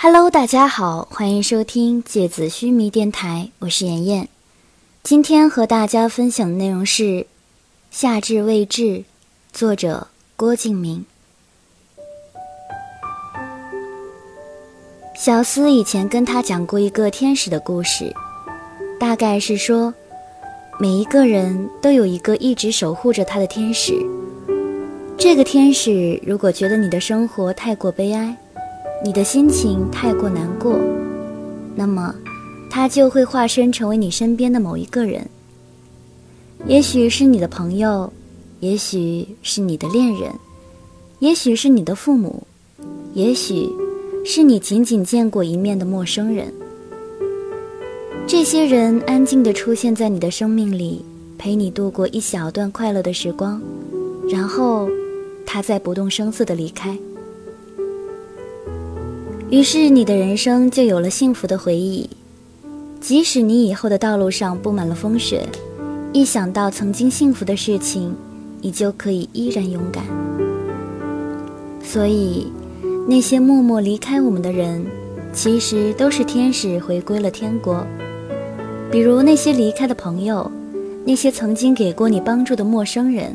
[0.00, 4.28] Hello，大家好，欢迎收听芥子须弥电台，我是妍妍。
[5.02, 7.02] 今天和大家分享的内容是
[7.90, 8.82] 《夏至未至》，
[9.52, 10.06] 作者
[10.36, 11.04] 郭敬明。
[15.16, 18.14] 小思以前跟他讲过一个天使的故事，
[19.00, 19.92] 大概是说，
[20.78, 23.94] 每一个人都有一个一直守护着他的天使。
[25.18, 28.36] 这个天使如果觉得你的生活太过悲哀，
[29.04, 30.76] 你的心情太过难过，
[31.76, 32.12] 那么，
[32.68, 35.24] 他就会化身成为你身边的某一个人。
[36.66, 38.12] 也许是你的朋友，
[38.58, 40.32] 也许是你的恋人，
[41.20, 42.42] 也许是你的父母，
[43.14, 43.68] 也许
[44.24, 46.52] 是你仅仅见过一面的陌生人。
[48.26, 51.04] 这些人安静地出现在你的生命里，
[51.38, 53.62] 陪你度过一小段快乐的时光，
[54.28, 54.88] 然后，
[55.46, 56.98] 他再不动声色地离开。
[59.50, 62.10] 于是你的人生就有了幸福的回忆，
[63.00, 65.48] 即使你以后的道路上布满了风雪，
[66.12, 68.14] 一想到曾经幸福的事情，
[68.60, 70.04] 你就可以依然勇敢。
[71.82, 72.52] 所以，
[73.08, 74.84] 那些默默离开我们的人，
[75.32, 77.86] 其实都是天使回归了天国。
[78.90, 80.50] 比如那些离开的朋友，
[81.06, 83.34] 那些曾经给过你帮助的陌生人，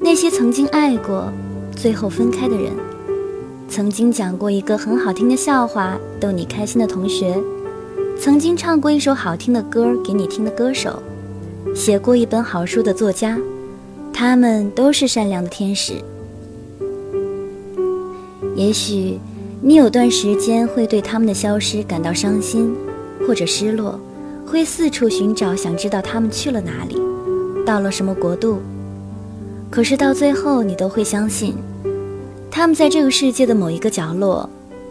[0.00, 1.32] 那些曾经爱过，
[1.76, 2.72] 最后分开的人。
[3.74, 7.36] 曾经讲过一个很好听的笑话逗你开心的同学，
[8.16, 11.02] 曾经唱过一首好听的歌给你听的歌手，
[11.74, 13.36] 写过一本好书的作家，
[14.12, 15.94] 他们都是善良的天使。
[18.54, 19.18] 也许
[19.60, 22.72] 你有段时间会对他们的消失感到伤心
[23.26, 23.98] 或者失落，
[24.46, 26.96] 会四处寻找，想知道他们去了哪里，
[27.66, 28.60] 到了什么国度。
[29.68, 31.56] 可是到最后，你都会相信。
[32.56, 34.48] 他们在这个世界的某一个角落，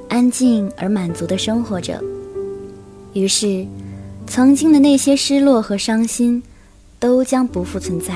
[0.10, 1.98] 安静而满足的生活着。
[3.14, 3.66] 于是，
[4.28, 6.44] 曾经的那些失落和伤心，
[7.00, 8.16] 都将不复存在。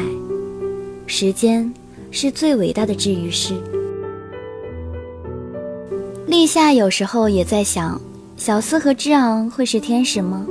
[1.05, 1.73] 时间
[2.11, 3.53] 是最伟大的治愈师。
[6.25, 8.01] 立夏有时候也在想，
[8.35, 10.45] 小思和之昂会是天使吗？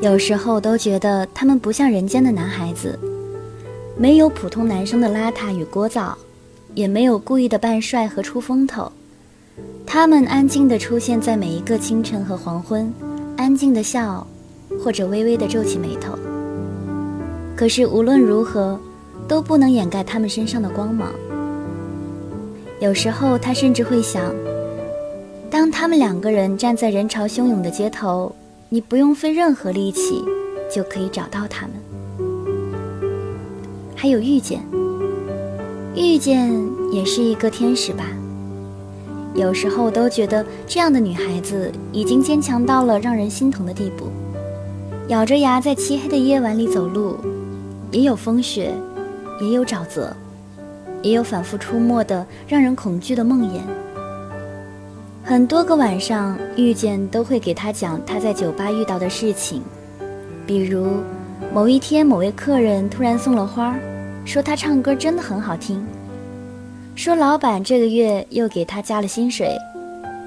[0.00, 2.98] 有时候都觉得他们不像人间的男孩子，
[3.94, 6.14] 没有普通男生的邋遢与聒噪。
[6.76, 8.92] 也没有故意的扮帅和出风头，
[9.86, 12.92] 他们安静地出现在每一个清晨和黄昏，
[13.34, 14.26] 安静地笑，
[14.78, 16.12] 或者微微地皱起眉头。
[17.56, 18.78] 可是无论如何，
[19.26, 21.10] 都不能掩盖他们身上的光芒。
[22.78, 24.30] 有时候他甚至会想，
[25.48, 28.30] 当他们两个人站在人潮汹涌的街头，
[28.68, 30.22] 你不用费任何力气，
[30.70, 31.74] 就可以找到他们。
[33.96, 34.60] 还有遇见。
[35.96, 36.52] 遇见
[36.92, 38.04] 也是一个天使吧。
[39.34, 44.08] 有时候都觉得这样的女孩子已经坚强到了让人心疼的地步，
[45.08, 47.16] 咬着牙在漆黑的夜晚里走路，
[47.90, 48.72] 也有风雪，
[49.40, 50.14] 也有沼泽，
[51.02, 53.60] 也有反复出没的让人恐惧的梦魇。
[55.24, 59.62] 很多个晚上，遇见都会给她讲她在酒吧遇到的事情，
[60.46, 60.88] 比如
[61.52, 63.74] 某一天某位客人突然送了花。
[64.26, 65.86] 说他唱歌真的很好听，
[66.96, 69.56] 说老板这个月又给他加了薪水，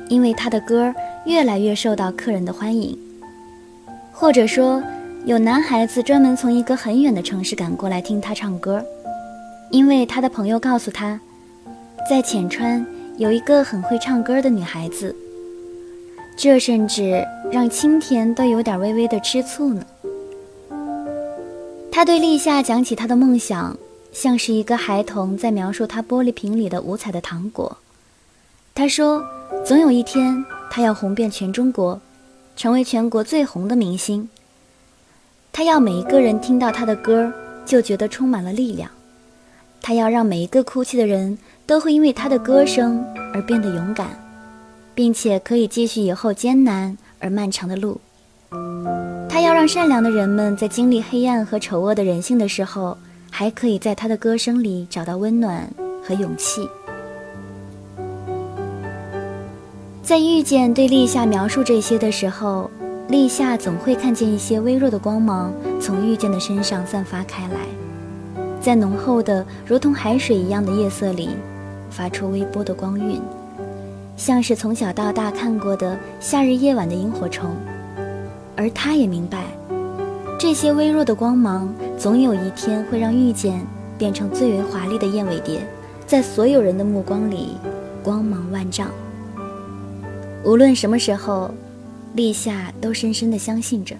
[0.08, 0.92] 因为他的歌
[1.26, 2.98] 越来越受到客人的欢迎。
[4.12, 4.82] 或者说，
[5.26, 8.84] 有男孩子专门从一个很远的城市赶过来听他唱歌，
[9.70, 11.20] 因为他的朋友告诉他，
[12.10, 12.84] 在浅川
[13.18, 15.14] 有一个很会唱歌的女孩子。
[16.38, 17.22] 这甚至
[17.52, 19.84] 让青田都有点微微的吃醋呢。
[21.92, 23.78] 他对立夏讲起他的梦想。
[24.12, 27.78] 像是一个孩童在描述他玻璃瓶里的五彩的糖果。
[28.74, 29.24] 他说
[29.66, 32.00] ：“总有一天，他要红遍全中国，
[32.56, 34.30] 成为全国最红的明星。
[35.52, 37.32] 他要每一个人听到他的歌
[37.66, 38.90] 就觉得充满了力量。
[39.82, 44.10] 他要让每一个哭泣的人都会因为他的歌声而变得勇敢，
[44.96, 48.00] 并且可以继续以后艰难而漫长的路。
[49.30, 52.98] 他要让善良的人们在经历黑暗和丑恶的人性的时候。”
[53.40, 55.66] 还可以在他的歌声里找到温暖
[56.04, 56.68] 和勇气。
[60.04, 62.70] 在遇见对立夏描述这些的时候，
[63.08, 67.60] 立夏总会看见一些微弱的光芒从遇见的身上散发开来，
[68.60, 71.30] 在浓厚的如同海水一样的夜色里，
[71.90, 73.22] 发出微波的光晕，
[74.18, 77.56] 像是从小到大看过的夏日夜晚的萤火虫，
[78.58, 79.46] 而他也明白。
[80.38, 83.62] 这些微弱的光芒，总有一天会让遇见
[83.98, 85.60] 变成最为华丽的燕尾蝶，
[86.08, 87.58] 在所有人的目光里
[88.02, 88.90] 光芒万丈。
[90.46, 91.52] 无论什么时候，
[92.14, 93.98] 立夏都深深的相信着。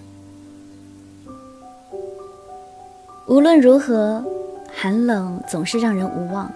[3.26, 4.24] 无论如何，
[4.74, 6.50] 寒冷总是让人无望。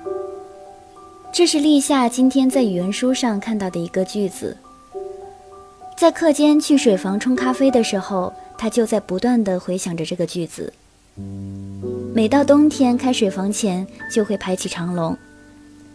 [1.30, 4.56] 这是立夏今天在语文书上看到的一个句子。
[5.94, 10.72] 在课间去水房冲咖啡的时候，他就在不断的回想着这个句子。
[12.14, 15.16] 每到冬天开水房前，就会排起长龙。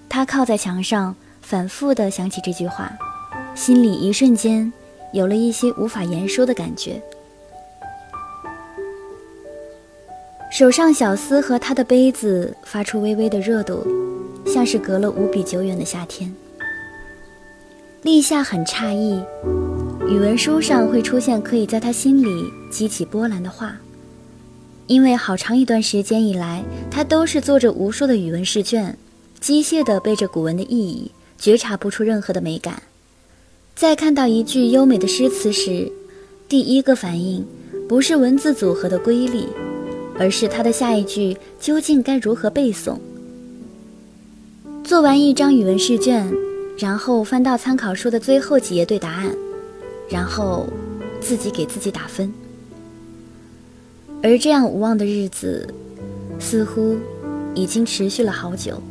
[0.07, 2.91] 他靠在墙上，反复的想起这句话，
[3.53, 4.71] 心里一瞬间
[5.13, 7.01] 有了一些无法言说的感觉。
[10.51, 13.85] 手上小丝和他的杯子发出微微的热度，
[14.45, 16.33] 像是隔了无比久远的夏天。
[18.01, 19.21] 立夏很诧异，
[20.07, 23.75] 语文书上会出现可以在他心里激起波澜的话，
[24.89, 28.97] 因为好长一段时间以来，他都是做着无数的语文试卷，
[29.39, 32.81] 机械地背着古文的意义，觉察不出任何的美感。
[33.75, 35.89] 在看到一句优美的诗词时，
[36.47, 37.45] 第一个反应
[37.87, 39.47] 不是文字组合的瑰丽。
[40.21, 42.97] 而是他的下一句究竟该如何背诵？
[44.83, 46.29] 做完一张语文试卷，
[46.77, 49.33] 然后翻到参考书的最后几页对答案，
[50.09, 50.67] 然后
[51.21, 52.29] 自己给自己打分。
[54.21, 55.67] 而这样无望的日子，
[56.39, 56.97] 似乎
[57.55, 58.81] 已经持续了好久。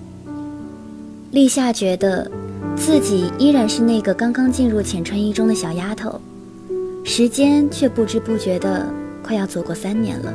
[1.30, 2.30] 立夏觉得
[2.74, 6.18] 自己依然是那个刚刚进入浅川一中的小丫头，
[7.04, 8.86] 时间却不知不觉的
[9.22, 10.32] 快要走过三年了。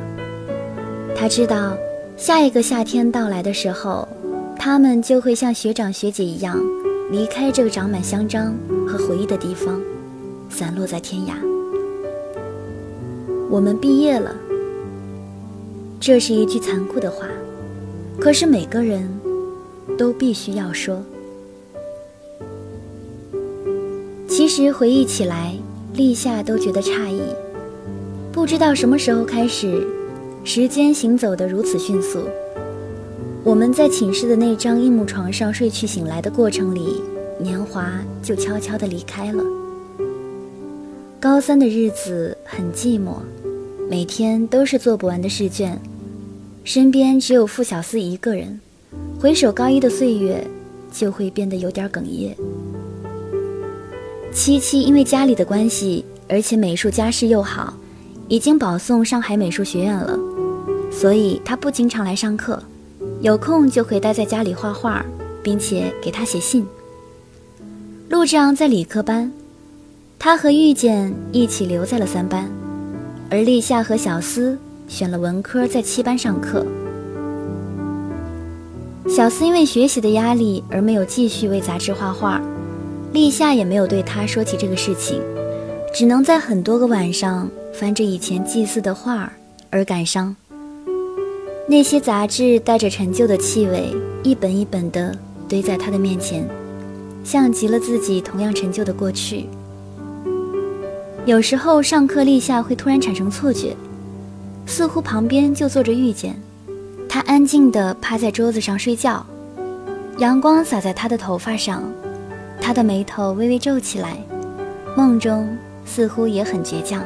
[1.15, 1.75] 他知道，
[2.15, 4.07] 下一个夏天到来的时候，
[4.55, 6.59] 他们就会像学长学姐一样，
[7.11, 8.53] 离开这个长满香樟
[8.87, 9.81] 和回忆的地方，
[10.49, 11.33] 散落在天涯。
[13.49, 14.35] 我们毕业了，
[16.05, 17.29] 这是一句残酷的话，
[18.19, 19.09] 可是每个人
[19.97, 21.01] 都必须要说。
[24.27, 25.55] 其实回忆起来，
[25.93, 27.21] 立夏都觉得诧异，
[28.33, 29.87] 不知道什么时候开始。
[30.43, 32.19] 时间行走得如此迅速，
[33.41, 37.01] 我们在寝室的那张硬木床上睡去醒来的过程里，
[37.39, 37.89] 年华
[38.21, 39.41] 就悄悄地离开了。
[41.21, 43.13] 高三的日子很寂寞，
[43.89, 45.79] 每天都是做不完的试卷，
[46.63, 48.59] 身边只有傅小司一个人。
[49.19, 50.45] 回首高一的岁月，
[50.91, 52.35] 就会变得有点哽咽。
[54.31, 57.73] 七七因为家里的关系，而且美术家世又好，
[58.27, 60.17] 已经保送上海美术学院了。
[60.91, 62.61] 所以他不经常来上课，
[63.21, 65.05] 有空就会待在家里画画，
[65.41, 66.65] 并且给他写信。
[68.09, 69.31] 陆之昂在理科班，
[70.17, 72.49] 他和遇见一起留在了三班，
[73.29, 74.57] 而立夏和小司
[74.93, 76.63] 选了文科，在七班上课。
[79.09, 82.39] 小思因为学习的压力而没有继续为杂志画画，
[83.11, 85.19] 立夏也没有对他说起这个事情，
[85.95, 89.33] 只能在很多个晚上翻着以前祭祀的画
[89.71, 90.35] 而感伤。
[91.67, 93.91] 那些杂志带着陈旧的气味，
[94.21, 95.17] 一本一本的
[95.49, 96.47] 堆在他的面前，
[97.23, 99.47] 像极了自己同样陈旧的过去。
[101.25, 103.75] 有时候上课立夏会突然产生错觉，
[104.65, 106.35] 似乎旁边就坐着遇见，
[107.07, 109.25] 他安静地趴在桌子上睡觉，
[110.17, 111.83] 阳光洒在他的头发上，
[112.59, 114.17] 他的眉头微微皱起来，
[114.95, 115.55] 梦中
[115.85, 117.03] 似乎也很倔强。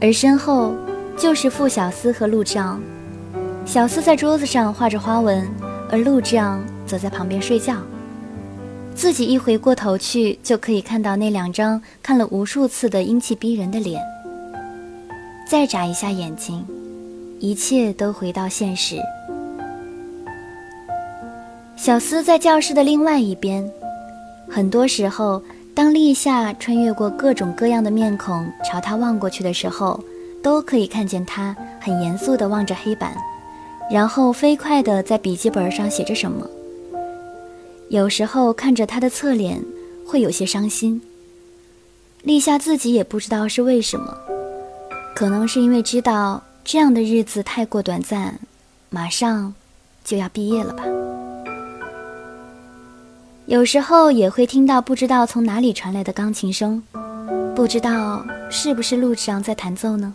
[0.00, 0.74] 而身后
[1.16, 2.80] 就是傅小司和陆障。
[3.64, 5.48] 小司在桌子上画着花纹，
[5.90, 7.76] 而陆之昂则在旁边睡觉。
[8.94, 14.02] 自己一回过头去，就可以看到那两张看了无数次的英气逼人的脸。
[15.52, 16.64] 再眨一下眼睛，
[17.38, 18.96] 一切都回到现实。
[21.76, 23.62] 小司在教室的另外一边。
[24.48, 25.42] 很多时候，
[25.74, 30.02] 当立夏穿越过各种各样的面孔朝他望过去的时候，
[30.42, 33.14] 都可以看见他很严肃地望着黑板。
[33.90, 36.48] 然后飞快地在笔记本上写着什么。
[37.90, 39.62] 有时候看着他的侧脸，
[40.06, 41.02] 会有些伤心。
[42.22, 44.16] 立夏自己也不知道是为什么，
[45.22, 48.40] 可能是因为知道这样的日子太过短暂，
[48.90, 49.54] 马上
[50.02, 50.82] 就要毕业了吧。
[53.46, 56.82] 有时候也会听到不知道从哪里传来的钢琴声，
[57.54, 60.12] 不知道是不是陆之昂在弹奏呢？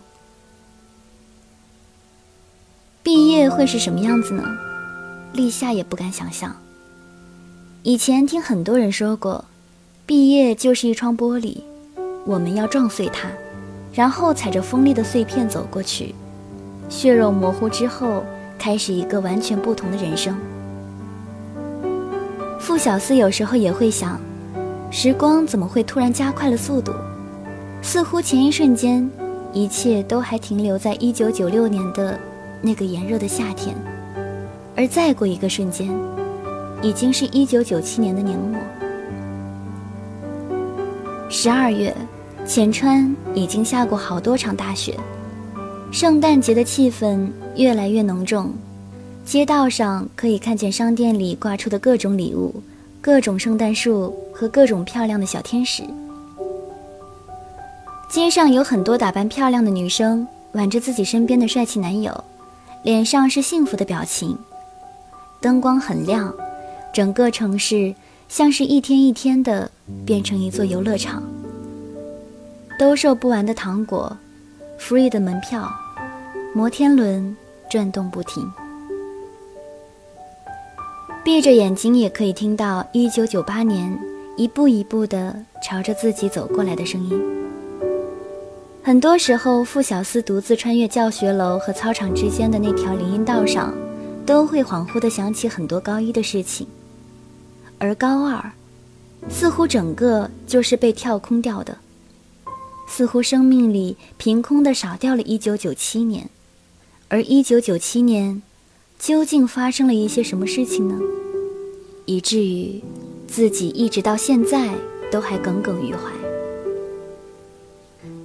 [3.02, 4.44] 毕业会是什么样子呢？
[5.32, 6.54] 立夏也不敢想象。
[7.82, 9.42] 以前听很多人说过，
[10.04, 11.56] 毕业就是一窗玻璃，
[12.26, 13.30] 我们要撞碎它，
[13.98, 16.14] 然后踩着锋利的碎片走过去，
[16.88, 18.22] 血肉模糊之后，
[18.56, 20.38] 开始一个完全不同的人生。
[22.60, 24.16] 傅小司有时候也会想，
[24.88, 26.92] 时光怎么会突然加快了速度？
[27.82, 29.10] 似乎前一瞬间，
[29.52, 32.16] 一切都还停留在一九九六年的
[32.62, 33.74] 那个炎热的夏天，
[34.76, 35.90] 而再过一个瞬间，
[36.82, 38.60] 已经是一九九七年的年末。
[41.28, 41.92] 十二月，
[42.48, 44.98] 浅川已经下过好多场大雪，
[45.92, 48.50] 圣诞节的气氛越来越浓重。
[49.22, 52.62] 街道上可以看见商店里挂出的各种礼物、
[53.02, 55.82] 各种圣诞树和各种漂亮的小天使。
[58.08, 62.24] 街上有很多打扮漂亮的女生挽着自己身边的帅气男友，
[62.82, 64.38] 脸上是幸福的表情。
[65.38, 66.34] 灯光很亮，
[66.94, 67.94] 整个城市
[68.26, 69.70] 像是一天一天的
[70.06, 71.22] 变成一座游乐场。
[72.78, 74.16] 兜售不完的糖果
[74.78, 75.68] ，free 的门票，
[76.54, 77.36] 摩天轮
[77.68, 78.48] 转动不停。
[81.24, 83.98] 闭着眼睛也可以听到1998年
[84.36, 87.20] 一步一步地朝着自己走过来的声音。
[88.84, 93.74] 很多时候，傅小司独自穿越教学楼和操场之间的那条林荫道上，
[94.24, 96.64] 都会恍惚地想起很多高一的事情。
[97.78, 98.52] 而高二，
[99.28, 101.76] 似乎整个就是被跳空掉的，
[102.88, 106.28] 似乎生命里凭空的少掉了1997年，
[107.08, 108.42] 而1997年。
[108.98, 110.98] 究竟发生了一些什么事情呢？
[112.04, 112.82] 以至于
[113.28, 114.74] 自己一直到现在
[115.08, 116.00] 都还耿耿于怀。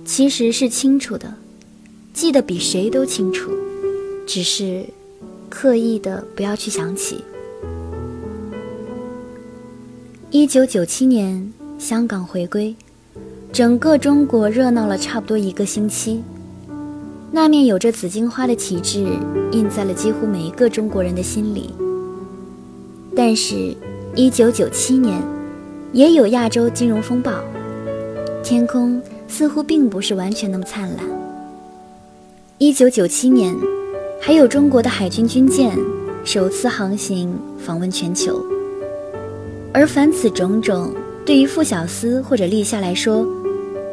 [0.03, 1.31] 其实是清楚的，
[2.11, 3.51] 记得比谁都清楚，
[4.25, 4.83] 只是
[5.47, 7.23] 刻意的不要去想起。
[10.31, 12.75] 一九九七年，香港回归，
[13.53, 16.23] 整个中国热闹了差不多一个星期。
[17.31, 19.05] 那面有着紫荆花的旗帜
[19.51, 21.69] 印在了几乎每一个中国人的心里。
[23.15, 23.75] 但是，
[24.15, 25.21] 一九九七年，
[25.91, 27.31] 也有亚洲金融风暴，
[28.43, 31.05] 天空似乎并不是完全那么灿烂。
[32.57, 33.55] 一九九七年，
[34.19, 35.77] 还有中国的海军军舰
[36.25, 38.43] 首次航行访问全球。
[39.71, 40.91] 而凡此种种，
[41.23, 43.23] 对于傅小司或者立夏来说，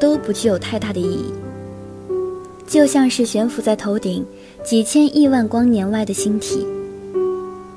[0.01, 1.33] 都不具有太大的意义。
[2.67, 4.25] 就像是悬浮在头顶
[4.65, 6.67] 几千亿万光年外的星体，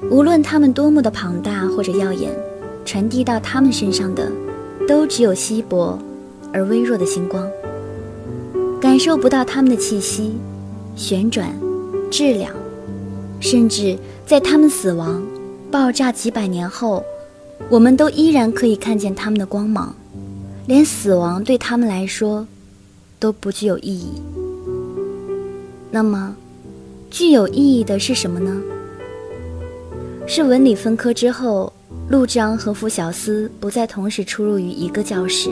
[0.10, 2.32] 无论它们多么的庞大或者耀眼，
[2.86, 4.32] 传递到他们身上的，
[4.88, 5.98] 都只有稀薄
[6.52, 7.48] 而微弱的星光。
[8.80, 10.34] 感受不到它们的气息、
[10.96, 11.50] 旋转、
[12.12, 12.54] 质量，
[13.40, 15.26] 甚至在它们死亡、
[15.72, 17.04] 爆炸几百年后，
[17.70, 19.96] 我们都依然可以看见它们的光芒。
[20.66, 22.48] 连死亡对他们来说，
[23.20, 24.22] 都不具有意义。
[25.92, 26.36] 那么，
[27.12, 28.62] 具有意义的是什么呢？
[30.26, 31.72] 是文理分科之后，
[32.10, 35.50] 陆章和傅小司不再同时出入于一个教室。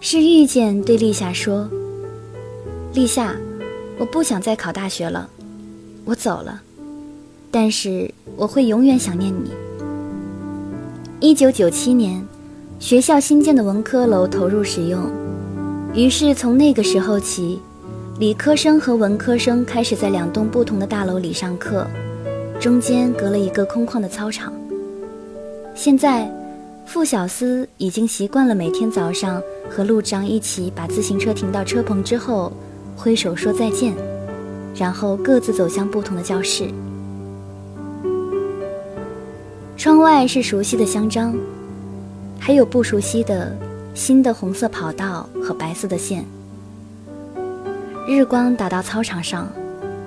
[0.00, 1.68] 是遇见对立夏说
[2.94, 3.34] ：“立夏，
[3.98, 5.28] 我不想再考大学了，
[6.04, 6.62] 我走了，
[7.50, 9.50] 但是我会永远想念你。”
[11.20, 12.24] 一九九七年，
[12.80, 15.10] 学校新建的文科楼投入使用，
[15.94, 17.60] 于是从那个时候起。
[18.20, 21.84] 理科生和文科生开始在两栋不同的大楼里上课，
[22.60, 24.52] 中间隔了一个空旷的操场。
[25.74, 26.30] 现在，
[26.86, 32.52] 傅小司已经习惯了每天早上和陆章一起把自行车停到车棚之后，
[32.94, 33.92] 挥手说再见，
[34.76, 36.68] 然后各自走向不同的教室。
[39.76, 41.34] 窗外是熟悉的香樟，
[42.46, 43.56] 还有不熟悉的
[43.94, 46.22] 新的红色跑道和白色的线。
[48.06, 49.50] 日光打到操场上，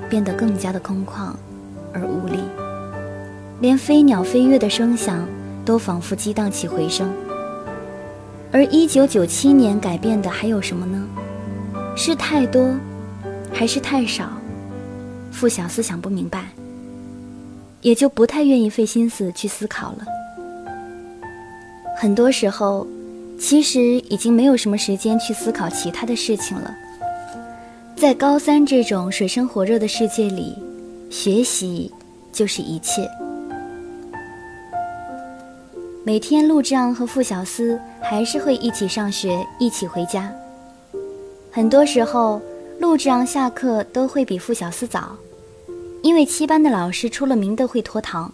[0.07, 1.33] 变得更加的空旷
[1.91, 2.37] 而无力，
[3.59, 5.27] 连飞鸟飞跃的声响
[5.65, 7.11] 都仿佛激荡起回声。
[8.51, 11.07] 而1997年改变的还有什么呢？
[11.95, 12.69] 是太多，
[13.51, 14.29] 还是太少？
[15.31, 16.49] 傅小司想不明白，
[17.81, 20.05] 也就不太愿意费心思去思考了。
[21.99, 22.85] 很多时候，
[23.39, 26.71] 其实已经没有什么时间去思考其他的事情了。
[27.95, 30.55] 在高三这种水深火热的世界里，
[31.09, 31.91] 学习
[32.31, 33.09] 就是一切。
[36.03, 40.31] 每天，陆丈和傅小司还是会一起上学，一起回家。
[41.51, 42.39] 很多时候，
[42.79, 45.15] 陆丈下课都会比傅小司早，
[46.03, 48.31] 因为七班的老师出了名的会拖堂，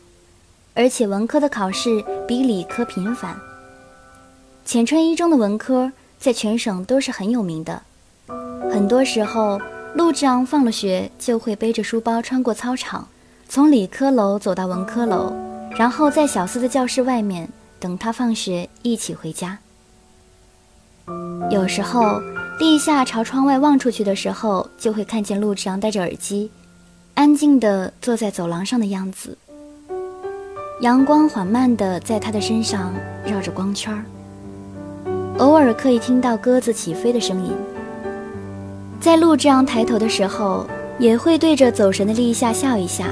[0.74, 3.34] 而且文科的考试比理科频繁。
[4.66, 7.82] 浅川一中的文科在全省都是很有名的。
[8.72, 9.60] 很多时候，
[9.94, 13.08] 陆志昂放了学就会背着书包穿过操场，
[13.48, 15.34] 从理科楼走到文科楼，
[15.78, 17.48] 然后在小司的教室外面
[17.80, 19.60] 等他放学一起回家。
[21.52, 22.20] 有时候，
[22.58, 26.50] 立夏朝窗外望出去的时候，就会看见陆之昂戴着耳机，
[27.14, 29.38] 安静地坐在走廊上的样子。
[30.82, 32.94] 阳光缓慢地在他的身上
[33.26, 34.04] 绕着光圈儿，
[35.40, 37.52] 偶尔可以听到鸽子起飞的声音。
[39.00, 40.66] 在陆之昂抬头的时候，
[41.00, 43.08] 也会对着走神的立夏笑一下，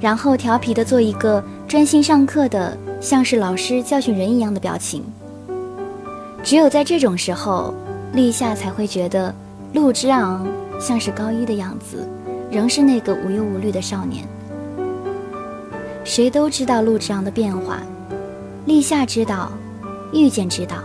[0.00, 5.04] 然后调皮地做一个专心上课的，像是老师教训人一样的表情。
[6.42, 7.74] 只有在这种时候，
[8.14, 9.32] 立夏才会觉得
[9.74, 10.46] 陆之昂
[10.80, 12.08] 像是高一的样子，
[12.50, 14.26] 仍是那个无忧无虑的少年。
[16.02, 17.82] 谁都知道陆之昂的变化，
[18.64, 19.52] 立夏知道，
[20.12, 20.76] 遇见知道，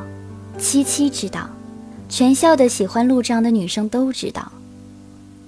[0.64, 1.50] 七七知道，
[2.08, 4.50] 全校的喜欢陆之昂的女生都知道。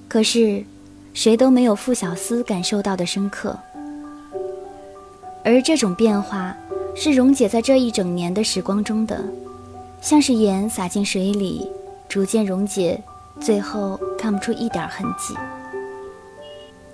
[0.10, 0.62] 可是，
[1.13, 3.57] 谁都没有傅小司感受到的深刻。
[5.45, 6.53] 而这种变化，
[6.93, 9.24] 是溶解在这一整年的时光中的。
[10.01, 11.65] 像是盐撒进水里，
[12.10, 13.01] 逐渐溶解，
[13.39, 15.34] 最后看不出一点痕迹。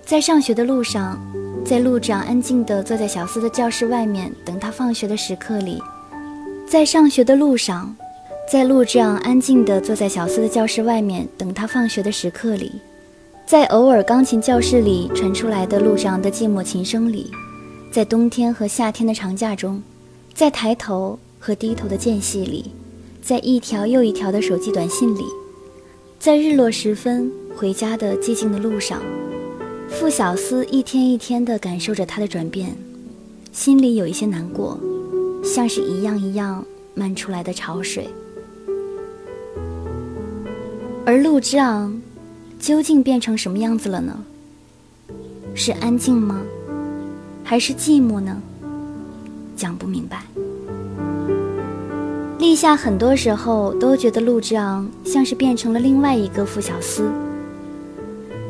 [0.05, 1.19] 在上学的路上，
[1.65, 5.81] 在路长安静地坐在小司的教室外面等他放学的时刻里，
[6.69, 7.93] 在上学的路上，
[8.51, 12.69] 在路长安静地坐在小司的教室外面等他放学的时刻里，
[13.45, 17.31] 在偶尔钢琴教室里传出来的路长的寂寞琴声里，
[17.93, 19.81] 在冬天和夏天的长假中，
[20.33, 22.65] 在抬头和低头的间隙里。
[23.21, 25.23] 在一条又一条的手机短信里，
[26.19, 29.01] 在日落时分回家的寂静的路上，
[29.87, 32.75] 傅小司一天一天地感受着他的转变，
[33.53, 34.77] 心里有一些难过，
[35.41, 38.09] 像是一样一样漫出来的潮水。
[41.03, 41.99] 而陆之昂，
[42.59, 44.17] 究竟变成什么样子了呢？
[45.55, 46.41] 是安静吗？
[47.43, 48.39] 还是寂寞呢？
[49.55, 50.23] 讲不明白。
[52.37, 57.09] 立夏很多时候都觉得陆之昂像是变成了另外一个傅小司，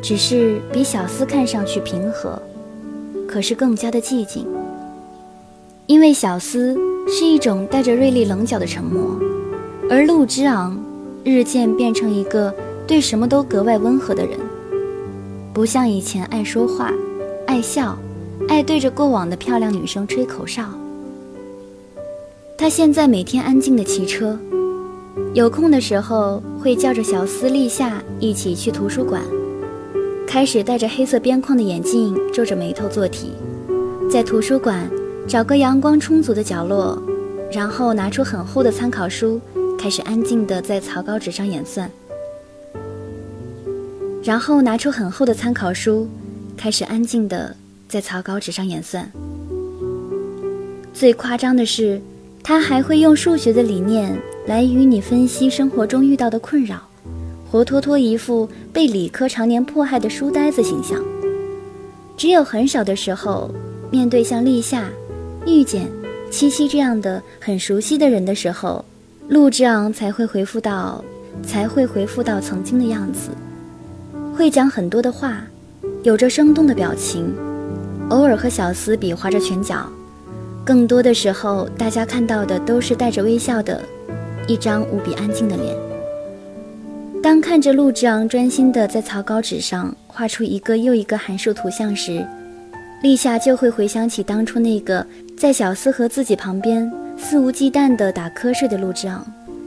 [0.02, 2.40] 只是比小司看上去平和，
[3.26, 4.46] 可是更加的寂静。
[5.86, 6.76] 因为小司
[7.08, 9.18] 是一种带着锐利棱角的沉默，
[9.90, 10.78] 而陆之昂
[11.24, 12.52] 日渐变成一个
[12.86, 14.38] 对什么都格外温和的人，
[15.52, 16.92] 不像以前爱说话、
[17.46, 17.96] 爱笑、
[18.48, 20.64] 爱对着过往的漂亮女生吹口哨。
[22.58, 24.38] 他现在每天安静的骑车，
[25.32, 29.22] 有空的时候会叫着小司立夏一起去图书馆，
[30.26, 33.32] 开始戴着黑色边框的眼镜，皱着眉头做题，
[34.10, 34.90] 在图书馆
[35.26, 37.00] 找个阳光充足的角落，
[37.52, 39.40] 然后拿出很厚的参考书，
[39.82, 41.90] 开始安静的在草稿纸上演算，
[44.22, 46.06] 然后拿出很厚的参考书，
[46.56, 47.56] 开始安静的
[47.88, 49.10] 在草稿纸上演算。
[50.94, 52.00] 最夸张的是。
[52.44, 54.18] 他还会用数学的理念
[54.48, 56.80] 来与你分析生活中遇到的困扰，
[57.48, 61.00] 活脱脱一副被理科常年迫害的书呆子形象。
[62.16, 63.48] 只有很少的时候，
[63.92, 64.88] 面对像立夏、
[65.46, 65.88] 遇见、
[66.32, 68.84] 七七这样的很熟悉的人的时候，
[69.32, 71.02] 陆之昂才会回复到，
[71.42, 73.30] 才会回复到曾经的样子，
[74.36, 75.42] 会讲很多的话，
[76.02, 77.34] 有着生动的表情，
[78.10, 79.90] 偶尔和小司比划着拳脚。
[80.66, 83.80] 更多的时候，大家看到的都是带着微笑的
[84.46, 85.74] 一张无比安静的脸。
[87.22, 92.22] 当看着陆之昂专心地在草稿纸上画出一个又一个函数图像时，
[93.02, 95.06] 立夏就会回想起当初那个
[95.38, 99.24] 在小司和自己旁边肆无忌惮地打瞌睡的陆之昂，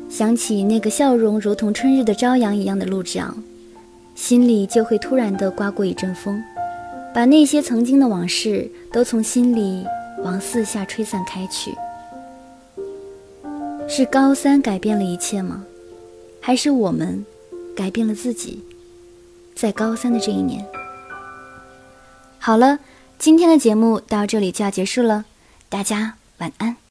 [0.10, 3.36] 想起那个笑容如同春日的朝阳一样的陆之昂，
[4.14, 6.44] 心里就会突然地刮过一阵风，
[7.14, 9.86] 把那些曾经的往事都从心里。
[10.24, 11.76] 往四下吹散开去，
[13.88, 15.66] 是高三改变了一切吗？
[16.40, 17.24] 还是我们
[17.76, 18.64] 改变了自己？
[19.54, 20.66] 在高三的这一年，
[22.40, 22.80] 好了，
[23.20, 25.26] 今天的节目到这里就要结束了，
[25.70, 26.85] 大家晚安。